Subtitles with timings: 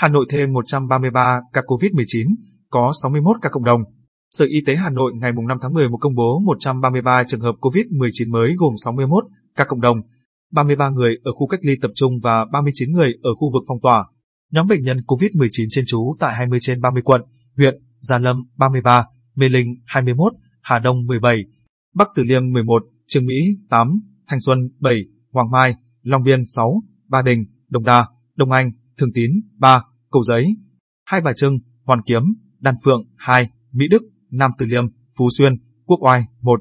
[0.00, 2.34] Hà Nội thêm 133 ca COVID-19,
[2.70, 3.80] có 61 ca cộng đồng.
[4.30, 8.32] Sở Y tế Hà Nội ngày 5 tháng 11 công bố 133 trường hợp COVID-19
[8.32, 9.24] mới gồm 61
[9.56, 9.96] ca cộng đồng,
[10.52, 13.80] 33 người ở khu cách ly tập trung và 39 người ở khu vực phong
[13.82, 14.04] tỏa.
[14.52, 17.22] Nhóm bệnh nhân COVID-19 trên trú tại 20 trên 30 quận,
[17.56, 19.04] huyện, Gia Lâm 33,
[19.34, 21.44] Mê Linh 21, Hà Đông 17,
[21.94, 24.94] Bắc Từ Liêm 11, Trường Mỹ 8, Thanh Xuân 7,
[25.32, 28.06] Hoàng Mai, Long Biên 6, Ba Đình, Đồng Đa,
[28.36, 29.82] Đông Anh, Thường Tín 3,
[30.12, 30.56] Cầu Giấy,
[31.06, 32.22] Hai Bà Trưng, Hoàn Kiếm,
[32.58, 34.84] Đan Phượng 2, Mỹ Đức, Nam Từ Liêm,
[35.18, 35.52] Phú Xuyên,
[35.86, 36.60] Quốc Oai 1.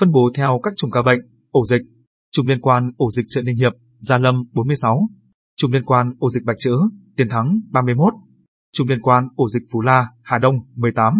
[0.00, 1.18] Phân bố theo các chùm ca bệnh,
[1.50, 1.82] ổ dịch.
[2.30, 5.08] Chùm liên quan ổ dịch Trận Ninh Hiệp, Gia Lâm 46.
[5.56, 6.70] Chùm liên quan ổ dịch Bạch Chữ,
[7.16, 8.14] Tiền Thắng 31.
[8.72, 11.14] Chùm liên quan ổ dịch Phú La, Hà Đông 18.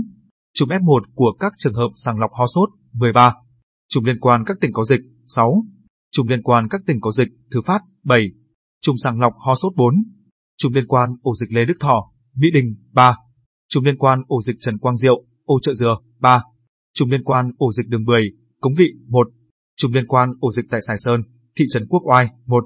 [0.54, 3.34] Chùm F1 của các trường hợp sàng lọc ho sốt 13.
[3.88, 5.64] Chùm liên quan các tỉnh có dịch 6.
[6.12, 8.26] Chùm liên quan các tỉnh có dịch Thứ Phát 7.
[8.80, 9.94] Chùm sàng lọc ho sốt 4.
[10.62, 13.16] Chùm liên quan ổ dịch Lê Đức Thọ, Mỹ Đình 3.
[13.68, 16.42] Chùm liên quan ổ dịch Trần Quang Diệu, Ô Chợ Dừa 3.
[16.94, 18.22] Chùm liên quan ổ dịch Đường Bưởi,
[18.60, 19.28] Cống Vị 1.
[19.76, 21.22] Chùm liên quan ổ dịch tại Sài Sơn,
[21.56, 22.64] thị trấn Quốc Oai 1.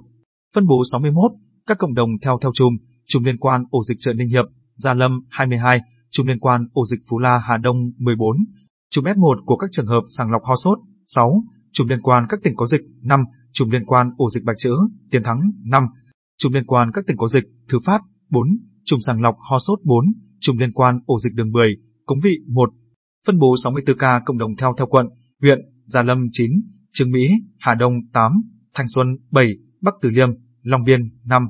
[0.55, 1.33] Phân bố 61,
[1.66, 4.44] các cộng đồng theo theo chùm, chùm liên quan ổ dịch chợ Ninh Hiệp,
[4.77, 8.36] Gia Lâm 22, chùm liên quan ổ dịch Phú La Hà Đông 14,
[8.91, 12.41] chùm F1 của các trường hợp sàng lọc ho sốt 6, chùm liên quan các
[12.42, 13.20] tỉnh có dịch 5,
[13.53, 14.72] chùm liên quan ổ dịch Bạch Chữ,
[15.11, 15.86] Tiến Thắng 5,
[16.42, 18.48] chùm liên quan các tỉnh có dịch Thứ Phát 4,
[18.84, 20.04] chùm sàng lọc ho sốt 4,
[20.40, 21.76] chùm liên quan ổ dịch Đường Bưởi,
[22.06, 22.70] Cống Vị 1.
[23.26, 25.06] Phân bố 64 ca cộng đồng theo theo quận,
[25.40, 26.50] huyện, Gia Lâm 9,
[26.92, 28.32] Trương Mỹ, Hà Đông 8,
[28.74, 29.46] Thanh Xuân 7,
[29.80, 30.28] Bắc Từ Liêm,
[30.62, 31.42] Long Biên 5,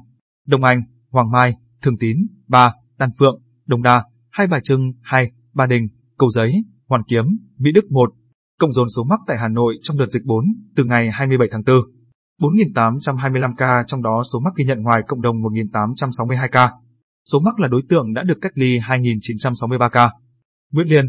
[0.46, 2.16] Đông Anh, Hoàng Mai, Thường Tín
[2.48, 6.52] 3, Đan Phượng, Đồng Đa, Hai Bà Trưng 2, Ba Đình, Cầu Giấy,
[6.86, 7.24] Hoàn Kiếm,
[7.58, 8.14] Mỹ Đức 1.
[8.58, 10.44] Cộng dồn số mắc tại Hà Nội trong đợt dịch 4
[10.76, 11.76] từ ngày 27 tháng 4.
[12.40, 16.70] 4.825 ca trong đó số mắc ghi nhận ngoài cộng đồng 1.862 ca.
[17.32, 20.10] Số mắc là đối tượng đã được cách ly 2.963 ca.
[20.72, 21.04] Nguyễn Liên,